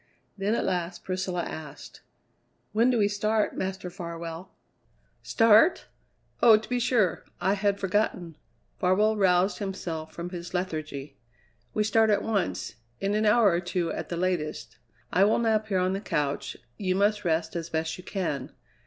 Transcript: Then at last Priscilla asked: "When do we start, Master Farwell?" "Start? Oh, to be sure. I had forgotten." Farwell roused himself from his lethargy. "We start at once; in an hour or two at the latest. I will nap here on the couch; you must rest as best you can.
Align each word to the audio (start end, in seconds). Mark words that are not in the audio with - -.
Then 0.35 0.55
at 0.55 0.65
last 0.65 1.03
Priscilla 1.03 1.43
asked: 1.43 2.01
"When 2.71 2.89
do 2.89 2.97
we 2.97 3.07
start, 3.07 3.55
Master 3.55 3.91
Farwell?" 3.91 4.51
"Start? 5.21 5.85
Oh, 6.41 6.57
to 6.57 6.67
be 6.67 6.79
sure. 6.79 7.23
I 7.39 7.53
had 7.53 7.79
forgotten." 7.79 8.35
Farwell 8.79 9.15
roused 9.15 9.59
himself 9.59 10.11
from 10.11 10.31
his 10.31 10.55
lethargy. 10.55 11.19
"We 11.75 11.83
start 11.83 12.09
at 12.09 12.23
once; 12.23 12.77
in 12.99 13.13
an 13.13 13.27
hour 13.27 13.51
or 13.51 13.59
two 13.61 13.91
at 13.93 14.09
the 14.09 14.17
latest. 14.17 14.79
I 15.13 15.23
will 15.23 15.37
nap 15.37 15.67
here 15.67 15.77
on 15.77 15.93
the 15.93 16.01
couch; 16.01 16.57
you 16.79 16.95
must 16.95 17.23
rest 17.23 17.55
as 17.55 17.69
best 17.69 17.95
you 17.99 18.03
can. 18.03 18.51